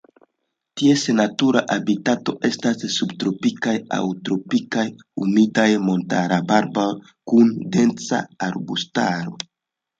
Ties 0.79 1.01
natura 1.17 1.61
habitato 1.73 2.35
estas 2.49 2.81
subtropikaj 2.95 3.75
aŭ 3.99 4.01
tropikaj 4.31 4.87
humidaj 5.03 5.69
montararbaroj 5.91 6.89
kun 7.05 7.55
densa 7.79 8.27
arbustaro. 8.51 9.41